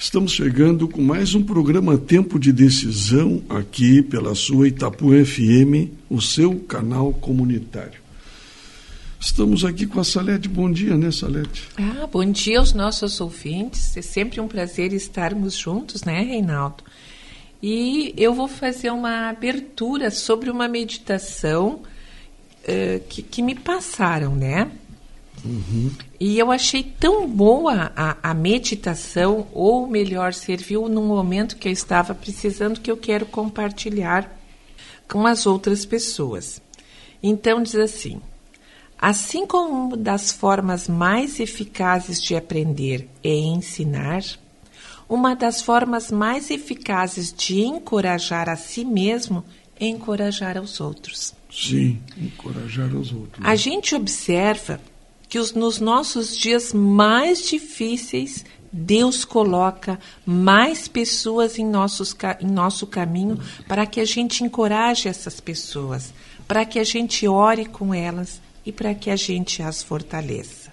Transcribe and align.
Estamos 0.00 0.30
chegando 0.30 0.86
com 0.86 1.02
mais 1.02 1.34
um 1.34 1.42
programa 1.42 1.98
Tempo 1.98 2.38
de 2.38 2.52
Decisão 2.52 3.42
aqui 3.48 4.00
pela 4.00 4.32
sua 4.36 4.68
Itapu 4.68 5.08
FM, 5.24 5.90
o 6.08 6.20
seu 6.20 6.54
canal 6.60 7.12
comunitário. 7.12 8.00
Estamos 9.18 9.64
aqui 9.64 9.88
com 9.88 9.98
a 9.98 10.04
Salete. 10.04 10.48
Bom 10.48 10.70
dia, 10.70 10.96
né, 10.96 11.10
Salete? 11.10 11.68
Ah, 11.76 12.06
bom 12.06 12.24
dia 12.30 12.60
aos 12.60 12.72
nossos 12.72 13.20
ouvintes. 13.20 13.96
É 13.96 14.00
sempre 14.00 14.40
um 14.40 14.46
prazer 14.46 14.92
estarmos 14.92 15.56
juntos, 15.56 16.04
né, 16.04 16.22
Reinaldo? 16.22 16.84
E 17.60 18.14
eu 18.16 18.32
vou 18.32 18.46
fazer 18.46 18.92
uma 18.92 19.28
abertura 19.28 20.12
sobre 20.12 20.48
uma 20.48 20.68
meditação 20.68 21.80
uh, 22.62 23.00
que, 23.08 23.20
que 23.20 23.42
me 23.42 23.56
passaram, 23.56 24.36
né? 24.36 24.70
Uhum. 25.44 25.90
E 26.18 26.38
eu 26.38 26.50
achei 26.50 26.82
tão 26.82 27.28
boa 27.28 27.92
a, 27.96 28.16
a, 28.22 28.34
meditação, 28.34 29.46
ou 29.52 29.86
melhor, 29.86 30.34
serviu 30.34 30.88
num 30.88 31.06
momento 31.06 31.56
que 31.56 31.68
eu 31.68 31.72
estava 31.72 32.14
precisando 32.14 32.80
que 32.80 32.90
eu 32.90 32.96
quero 32.96 33.26
compartilhar 33.26 34.36
com 35.08 35.26
as 35.26 35.46
outras 35.46 35.86
pessoas. 35.86 36.60
Então 37.22 37.62
diz 37.62 37.76
assim: 37.76 38.20
assim 38.98 39.46
como 39.46 39.86
uma 39.86 39.96
das 39.96 40.32
formas 40.32 40.88
mais 40.88 41.40
eficazes 41.40 42.22
de 42.22 42.36
aprender 42.36 43.08
é 43.22 43.34
ensinar, 43.34 44.22
uma 45.08 45.34
das 45.34 45.62
formas 45.62 46.10
mais 46.10 46.50
eficazes 46.50 47.32
de 47.32 47.60
encorajar 47.60 48.48
a 48.48 48.56
si 48.56 48.84
mesmo 48.84 49.44
é 49.80 49.86
encorajar 49.86 50.58
aos 50.58 50.80
outros. 50.80 51.34
Sim, 51.50 51.98
encorajar 52.16 52.94
aos 52.94 53.12
outros. 53.12 53.44
A 53.44 53.54
gente 53.54 53.94
observa 53.94 54.80
que 55.28 55.38
os, 55.38 55.52
nos 55.52 55.78
nossos 55.78 56.36
dias 56.36 56.72
mais 56.72 57.46
difíceis, 57.48 58.44
Deus 58.72 59.24
coloca 59.24 59.98
mais 60.24 60.88
pessoas 60.88 61.58
em, 61.58 61.66
nossos, 61.66 62.14
em 62.40 62.46
nosso 62.46 62.86
caminho 62.86 63.38
para 63.66 63.86
que 63.86 64.00
a 64.00 64.04
gente 64.04 64.44
encoraje 64.44 65.08
essas 65.08 65.40
pessoas, 65.40 66.12
para 66.46 66.64
que 66.64 66.78
a 66.78 66.84
gente 66.84 67.26
ore 67.26 67.66
com 67.66 67.94
elas 67.94 68.40
e 68.64 68.72
para 68.72 68.94
que 68.94 69.10
a 69.10 69.16
gente 69.16 69.62
as 69.62 69.82
fortaleça. 69.82 70.72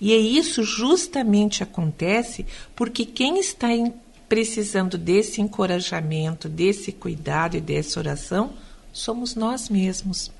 E 0.00 0.12
é 0.12 0.16
isso 0.16 0.62
justamente 0.62 1.62
acontece 1.62 2.46
porque 2.76 3.04
quem 3.04 3.38
está 3.40 3.72
em, 3.72 3.92
precisando 4.28 4.96
desse 4.96 5.40
encorajamento, 5.40 6.48
desse 6.48 6.92
cuidado 6.92 7.56
e 7.56 7.60
dessa 7.60 7.98
oração 7.98 8.52
somos 8.92 9.34
nós 9.34 9.68
mesmos. 9.68 10.30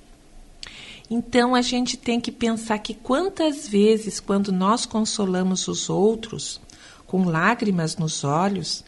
Então 1.10 1.54
a 1.54 1.62
gente 1.62 1.96
tem 1.96 2.20
que 2.20 2.30
pensar 2.30 2.78
que 2.78 2.92
quantas 2.92 3.66
vezes, 3.66 4.20
quando 4.20 4.52
nós 4.52 4.84
consolamos 4.84 5.66
os 5.66 5.88
outros 5.88 6.60
com 7.06 7.24
lágrimas 7.24 7.96
nos 7.96 8.24
olhos, 8.24 8.84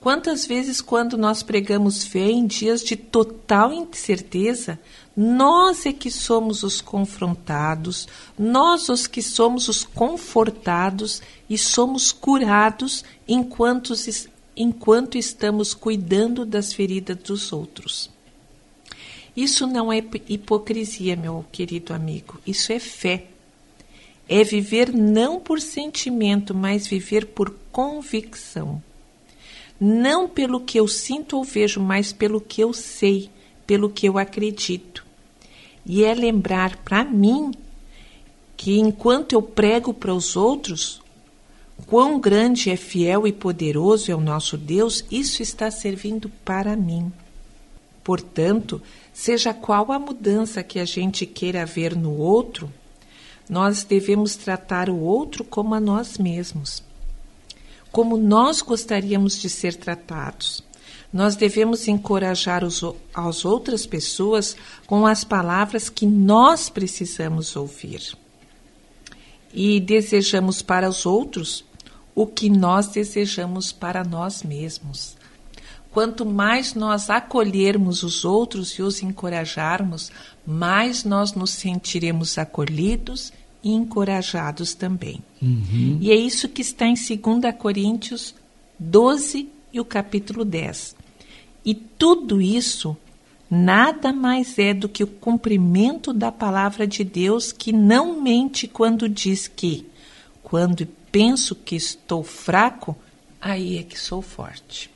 quantas 0.00 0.46
vezes, 0.46 0.80
quando 0.80 1.18
nós 1.18 1.42
pregamos 1.42 2.04
fé 2.04 2.30
em 2.30 2.46
dias 2.46 2.84
de 2.84 2.94
total 2.94 3.72
incerteza, 3.72 4.78
nós 5.16 5.84
é 5.84 5.92
que 5.92 6.12
somos 6.12 6.62
os 6.62 6.80
confrontados, 6.80 8.06
nós 8.38 8.88
os 8.88 9.08
que 9.08 9.20
somos 9.20 9.66
os 9.66 9.82
confortados 9.82 11.20
e 11.50 11.58
somos 11.58 12.12
curados 12.12 13.04
enquanto, 13.26 13.94
enquanto 14.56 15.18
estamos 15.18 15.74
cuidando 15.74 16.46
das 16.46 16.72
feridas 16.72 17.16
dos 17.16 17.52
outros. 17.52 18.16
Isso 19.38 19.68
não 19.68 19.92
é 19.92 20.02
hipocrisia, 20.28 21.14
meu 21.14 21.44
querido 21.52 21.94
amigo, 21.94 22.40
isso 22.44 22.72
é 22.72 22.80
fé. 22.80 23.26
É 24.28 24.42
viver 24.42 24.92
não 24.92 25.38
por 25.38 25.60
sentimento, 25.60 26.52
mas 26.52 26.88
viver 26.88 27.24
por 27.24 27.54
convicção. 27.70 28.82
Não 29.78 30.28
pelo 30.28 30.58
que 30.58 30.76
eu 30.80 30.88
sinto 30.88 31.36
ou 31.36 31.44
vejo, 31.44 31.78
mas 31.78 32.12
pelo 32.12 32.40
que 32.40 32.60
eu 32.60 32.72
sei, 32.72 33.30
pelo 33.64 33.88
que 33.88 34.08
eu 34.08 34.18
acredito. 34.18 35.06
E 35.86 36.02
é 36.02 36.12
lembrar 36.14 36.76
para 36.78 37.04
mim 37.04 37.52
que 38.56 38.80
enquanto 38.80 39.34
eu 39.34 39.40
prego 39.40 39.94
para 39.94 40.12
os 40.12 40.34
outros, 40.34 41.00
quão 41.86 42.18
grande 42.18 42.70
é 42.70 42.76
fiel 42.76 43.24
e 43.24 43.32
poderoso 43.32 44.10
é 44.10 44.16
o 44.16 44.20
nosso 44.20 44.58
Deus, 44.58 45.04
isso 45.12 45.44
está 45.44 45.70
servindo 45.70 46.28
para 46.44 46.74
mim. 46.74 47.12
Portanto, 48.08 48.80
seja 49.12 49.52
qual 49.52 49.92
a 49.92 49.98
mudança 49.98 50.62
que 50.62 50.80
a 50.80 50.86
gente 50.86 51.26
queira 51.26 51.66
ver 51.66 51.94
no 51.94 52.16
outro, 52.16 52.72
nós 53.50 53.84
devemos 53.84 54.34
tratar 54.34 54.88
o 54.88 54.98
outro 54.98 55.44
como 55.44 55.74
a 55.74 55.80
nós 55.80 56.16
mesmos, 56.16 56.82
como 57.92 58.16
nós 58.16 58.62
gostaríamos 58.62 59.38
de 59.38 59.50
ser 59.50 59.74
tratados. 59.74 60.64
Nós 61.12 61.36
devemos 61.36 61.86
encorajar 61.86 62.64
os, 62.64 62.82
as 63.12 63.44
outras 63.44 63.84
pessoas 63.84 64.56
com 64.86 65.06
as 65.06 65.22
palavras 65.22 65.90
que 65.90 66.06
nós 66.06 66.70
precisamos 66.70 67.56
ouvir. 67.56 68.16
E 69.52 69.80
desejamos 69.80 70.62
para 70.62 70.88
os 70.88 71.04
outros 71.04 71.62
o 72.14 72.26
que 72.26 72.48
nós 72.48 72.88
desejamos 72.88 73.70
para 73.70 74.02
nós 74.02 74.42
mesmos. 74.42 75.14
Quanto 75.90 76.26
mais 76.26 76.74
nós 76.74 77.08
acolhermos 77.08 78.02
os 78.02 78.24
outros 78.24 78.72
e 78.72 78.82
os 78.82 79.02
encorajarmos, 79.02 80.12
mais 80.46 81.02
nós 81.04 81.32
nos 81.32 81.50
sentiremos 81.50 82.38
acolhidos 82.38 83.32
e 83.62 83.72
encorajados 83.72 84.74
também. 84.74 85.22
Uhum. 85.40 85.98
E 86.00 86.10
é 86.10 86.14
isso 86.14 86.48
que 86.48 86.62
está 86.62 86.86
em 86.86 86.94
2 86.94 87.54
Coríntios 87.58 88.34
12 88.78 89.48
e 89.72 89.80
o 89.80 89.84
capítulo 89.84 90.44
10. 90.44 90.94
E 91.64 91.74
tudo 91.74 92.40
isso 92.40 92.96
nada 93.50 94.12
mais 94.12 94.58
é 94.58 94.74
do 94.74 94.88
que 94.88 95.02
o 95.02 95.06
cumprimento 95.06 96.12
da 96.12 96.30
palavra 96.30 96.86
de 96.86 97.02
Deus 97.02 97.50
que 97.50 97.72
não 97.72 98.20
mente 98.20 98.68
quando 98.68 99.08
diz 99.08 99.48
que, 99.48 99.86
quando 100.42 100.86
penso 101.10 101.54
que 101.54 101.74
estou 101.74 102.22
fraco, 102.22 102.96
aí 103.40 103.78
é 103.78 103.82
que 103.82 103.98
sou 103.98 104.20
forte. 104.20 104.90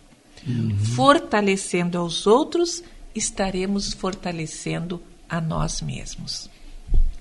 Uhum. 0.46 0.76
Fortalecendo 0.96 1.98
aos 1.98 2.26
outros, 2.26 2.82
estaremos 3.14 3.92
fortalecendo 3.92 5.00
a 5.28 5.40
nós 5.40 5.80
mesmos. 5.80 6.50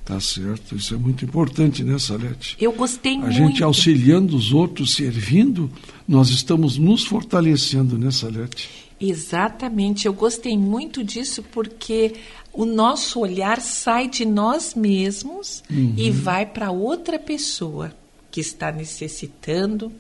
Tá 0.04 0.20
certo, 0.20 0.76
isso 0.76 0.96
é 0.96 0.98
muito 0.98 1.24
importante, 1.24 1.84
né, 1.84 1.98
Salete? 2.00 2.58
Eu 2.60 2.72
gostei 2.72 3.14
a 3.14 3.20
muito. 3.20 3.30
A 3.30 3.32
gente 3.32 3.64
auxiliando 3.64 4.36
os 4.36 4.52
outros, 4.52 4.94
servindo, 4.94 5.72
nós 6.08 6.30
estamos 6.30 6.78
nos 6.78 7.06
fortalecendo, 7.06 7.98
né, 7.98 8.10
Salete? 8.10 8.70
Exatamente, 9.00 10.08
eu 10.08 10.14
gostei 10.14 10.58
muito 10.58 11.04
disso 11.04 11.44
porque 11.52 12.14
o 12.52 12.66
nosso 12.66 13.20
olhar 13.20 13.62
sai 13.62 14.08
de 14.08 14.26
nós 14.26 14.76
mesmos 14.76 15.64
uhum. 15.70 15.94
e 15.98 16.12
vai 16.12 16.46
para 16.46 16.72
outra 16.72 17.18
pessoa 17.18 17.94
que 18.30 18.42
está 18.42 18.72
necessitando, 18.72 19.92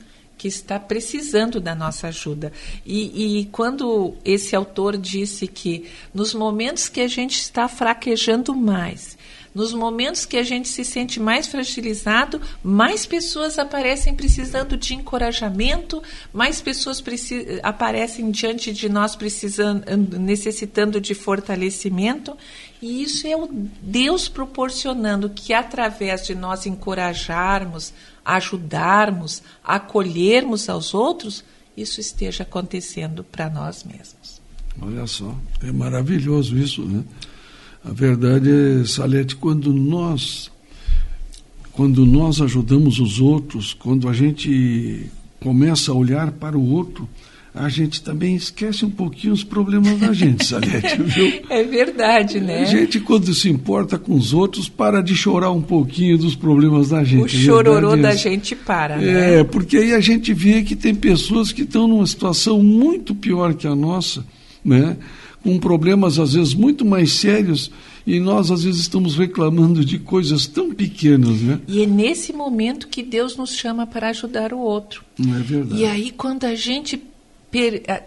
que 0.41 0.47
está 0.47 0.79
precisando 0.79 1.61
da 1.61 1.75
nossa 1.75 2.07
ajuda. 2.07 2.51
E, 2.83 3.41
e, 3.41 3.45
quando 3.51 4.15
esse 4.25 4.55
autor 4.55 4.97
disse 4.97 5.45
que 5.45 5.85
nos 6.11 6.33
momentos 6.33 6.89
que 6.89 6.99
a 6.99 7.07
gente 7.07 7.39
está 7.39 7.67
fraquejando 7.67 8.55
mais, 8.55 9.15
nos 9.53 9.73
momentos 9.73 10.25
que 10.25 10.37
a 10.37 10.43
gente 10.43 10.69
se 10.69 10.83
sente 10.85 11.19
mais 11.19 11.47
fragilizado, 11.47 12.41
mais 12.63 13.05
pessoas 13.05 13.59
aparecem 13.59 14.15
precisando 14.15 14.77
de 14.77 14.93
encorajamento, 14.93 16.01
mais 16.33 16.61
pessoas 16.61 17.03
aparecem 17.61 18.31
diante 18.31 18.71
de 18.71 18.87
nós 18.87 19.15
precisando, 19.15 19.83
necessitando 20.17 21.01
de 21.01 21.13
fortalecimento. 21.13 22.35
E 22.81 23.03
isso 23.03 23.27
é 23.27 23.35
o 23.35 23.47
Deus 23.81 24.27
proporcionando 24.27 25.29
que, 25.29 25.53
através 25.53 26.25
de 26.25 26.33
nós 26.33 26.65
encorajarmos, 26.65 27.93
ajudarmos, 28.23 29.43
acolhermos 29.63 30.69
aos 30.69 30.93
outros, 30.93 31.43
isso 31.75 31.99
esteja 31.99 32.43
acontecendo 32.43 33.23
para 33.23 33.49
nós 33.49 33.83
mesmos. 33.83 34.41
Olha 34.81 35.05
só, 35.05 35.35
é 35.61 35.71
maravilhoso 35.71 36.57
isso, 36.57 36.83
né? 36.83 37.03
A 37.83 37.91
verdade 37.91 38.49
é, 38.49 38.85
Salete, 38.85 39.35
quando 39.35 39.73
nós 39.73 40.51
quando 41.71 42.05
nós 42.05 42.41
ajudamos 42.41 42.99
os 42.99 43.19
outros, 43.19 43.73
quando 43.73 44.09
a 44.09 44.13
gente 44.13 45.05
começa 45.39 45.91
a 45.91 45.95
olhar 45.95 46.31
para 46.31 46.57
o 46.57 46.69
outro, 46.69 47.07
a 47.53 47.67
gente 47.67 48.01
também 48.01 48.35
esquece 48.35 48.85
um 48.85 48.89
pouquinho 48.89 49.33
os 49.33 49.43
problemas 49.43 49.99
da 49.99 50.13
gente, 50.13 50.45
Salete, 50.45 50.95
viu? 51.03 51.41
É 51.49 51.63
verdade, 51.63 52.39
né? 52.39 52.61
A 52.61 52.65
gente, 52.65 52.99
quando 52.99 53.33
se 53.33 53.49
importa 53.49 53.97
com 53.97 54.13
os 54.13 54.33
outros, 54.33 54.69
para 54.69 55.01
de 55.01 55.15
chorar 55.15 55.51
um 55.51 55.61
pouquinho 55.61 56.17
dos 56.17 56.33
problemas 56.33 56.89
da 56.89 57.03
gente. 57.03 57.23
O 57.23 57.27
chororô 57.27 57.97
da 57.97 58.15
gente 58.15 58.55
para, 58.55 58.97
né? 58.97 59.39
É, 59.39 59.43
porque 59.43 59.77
aí 59.77 59.93
a 59.93 59.99
gente 59.99 60.33
vê 60.33 60.61
que 60.61 60.75
tem 60.75 60.95
pessoas 60.95 61.51
que 61.51 61.63
estão 61.63 61.87
numa 61.87 62.07
situação 62.07 62.63
muito 62.63 63.13
pior 63.13 63.53
que 63.53 63.67
a 63.67 63.75
nossa, 63.75 64.25
né? 64.63 64.97
Com 65.43 65.59
problemas, 65.59 66.19
às 66.19 66.33
vezes, 66.33 66.53
muito 66.53 66.85
mais 66.85 67.13
sérios 67.13 67.71
E 68.05 68.19
nós, 68.19 68.49
às 68.49 68.63
vezes, 68.63 68.81
estamos 68.81 69.15
reclamando 69.15 69.85
de 69.85 69.99
coisas 69.99 70.47
tão 70.47 70.73
pequenas, 70.73 71.39
né? 71.41 71.59
E 71.67 71.83
é 71.83 71.85
nesse 71.85 72.33
momento 72.33 72.87
que 72.87 73.03
Deus 73.03 73.35
nos 73.35 73.55
chama 73.55 73.85
para 73.85 74.09
ajudar 74.09 74.53
o 74.53 74.59
outro. 74.59 75.03
Não 75.17 75.35
é 75.35 75.39
verdade. 75.39 75.81
E 75.81 75.85
aí, 75.85 76.11
quando 76.11 76.45
a 76.45 76.55
gente, 76.55 77.01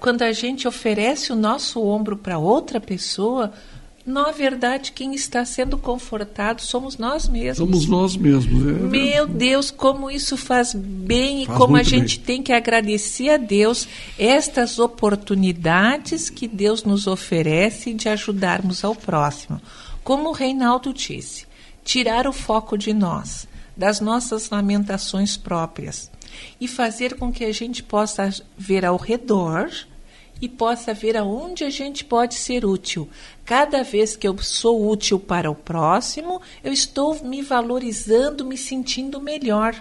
quando 0.00 0.22
a 0.22 0.32
gente 0.32 0.66
oferece 0.66 1.32
o 1.32 1.36
nosso 1.36 1.80
ombro 1.80 2.16
para 2.16 2.38
outra 2.38 2.80
pessoa, 2.80 3.52
na 4.06 4.30
verdade, 4.30 4.92
quem 4.92 5.14
está 5.14 5.46
sendo 5.46 5.78
confortado 5.78 6.60
somos 6.60 6.98
nós 6.98 7.26
mesmos. 7.26 7.56
Somos 7.56 7.86
nós 7.86 8.16
mesmos. 8.16 8.66
É 8.66 8.72
Meu 8.72 9.26
Deus, 9.26 9.70
como 9.70 10.10
isso 10.10 10.36
faz 10.36 10.74
bem 10.74 11.46
faz 11.46 11.56
e 11.56 11.58
como 11.58 11.76
a 11.76 11.82
gente 11.82 12.18
bem. 12.18 12.26
tem 12.26 12.42
que 12.42 12.52
agradecer 12.52 13.30
a 13.30 13.38
Deus 13.38 13.88
estas 14.18 14.78
oportunidades 14.78 16.28
que 16.28 16.46
Deus 16.46 16.84
nos 16.84 17.06
oferece 17.06 17.94
de 17.94 18.10
ajudarmos 18.10 18.84
ao 18.84 18.94
próximo. 18.94 19.58
Como 20.02 20.28
o 20.28 20.32
Reinaldo 20.32 20.92
disse, 20.92 21.46
tirar 21.82 22.26
o 22.26 22.32
foco 22.32 22.76
de 22.76 22.92
nós, 22.92 23.48
das 23.74 24.00
nossas 24.00 24.50
lamentações 24.50 25.38
próprias 25.38 26.10
e 26.60 26.68
fazer 26.68 27.14
com 27.16 27.32
que 27.32 27.44
a 27.44 27.52
gente 27.52 27.82
possa 27.82 28.28
ver 28.58 28.84
ao 28.84 28.98
redor 28.98 29.70
e 30.40 30.48
possa 30.48 30.92
ver 30.92 31.16
aonde 31.16 31.64
a 31.64 31.70
gente 31.70 32.04
pode 32.04 32.34
ser 32.34 32.64
útil. 32.64 33.08
Cada 33.44 33.82
vez 33.82 34.16
que 34.16 34.26
eu 34.26 34.36
sou 34.38 34.90
útil 34.90 35.18
para 35.18 35.50
o 35.50 35.54
próximo, 35.54 36.40
eu 36.62 36.72
estou 36.72 37.22
me 37.24 37.42
valorizando, 37.42 38.44
me 38.44 38.56
sentindo 38.56 39.20
melhor. 39.20 39.74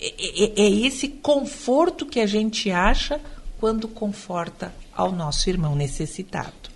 É, 0.00 0.06
é, 0.08 0.62
é 0.62 0.70
esse 0.70 1.08
conforto 1.08 2.06
que 2.06 2.20
a 2.20 2.26
gente 2.26 2.70
acha 2.70 3.20
quando 3.58 3.86
conforta 3.86 4.74
ao 4.94 5.12
nosso 5.12 5.48
irmão 5.50 5.76
necessitado. 5.76 6.70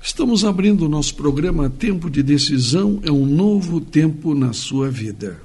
Estamos 0.00 0.44
abrindo 0.44 0.86
o 0.86 0.88
nosso 0.88 1.14
programa 1.16 1.68
Tempo 1.68 2.08
de 2.08 2.22
Decisão 2.22 3.00
é 3.02 3.10
um 3.10 3.26
novo 3.26 3.80
tempo 3.80 4.34
na 4.34 4.52
sua 4.52 4.88
vida. 4.88 5.36